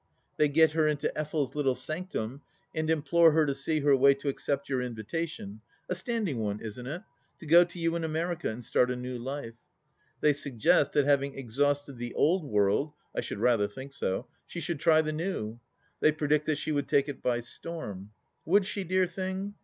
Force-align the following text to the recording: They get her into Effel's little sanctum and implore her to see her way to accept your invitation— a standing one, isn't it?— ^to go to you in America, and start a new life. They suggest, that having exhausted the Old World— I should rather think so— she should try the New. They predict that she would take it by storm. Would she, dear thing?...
They 0.37 0.49
get 0.49 0.71
her 0.71 0.87
into 0.87 1.13
Effel's 1.15 1.53
little 1.53 1.75
sanctum 1.75 2.41
and 2.73 2.89
implore 2.89 3.33
her 3.33 3.45
to 3.45 3.53
see 3.53 3.81
her 3.81 3.95
way 3.95 4.15
to 4.15 4.29
accept 4.29 4.67
your 4.67 4.81
invitation— 4.81 5.61
a 5.89 5.93
standing 5.93 6.39
one, 6.39 6.59
isn't 6.59 6.87
it?— 6.87 7.03
^to 7.39 7.47
go 7.47 7.63
to 7.63 7.77
you 7.77 7.95
in 7.95 8.03
America, 8.03 8.49
and 8.49 8.65
start 8.65 8.89
a 8.89 8.95
new 8.95 9.19
life. 9.19 9.53
They 10.19 10.33
suggest, 10.33 10.93
that 10.93 11.05
having 11.05 11.37
exhausted 11.37 11.99
the 11.99 12.15
Old 12.15 12.45
World— 12.45 12.93
I 13.15 13.21
should 13.21 13.37
rather 13.37 13.67
think 13.67 13.93
so— 13.93 14.25
she 14.47 14.59
should 14.59 14.79
try 14.79 15.03
the 15.03 15.13
New. 15.13 15.59
They 15.99 16.11
predict 16.11 16.47
that 16.47 16.57
she 16.57 16.71
would 16.71 16.87
take 16.87 17.07
it 17.07 17.21
by 17.21 17.41
storm. 17.41 18.09
Would 18.43 18.65
she, 18.65 18.83
dear 18.83 19.05
thing?... 19.05 19.53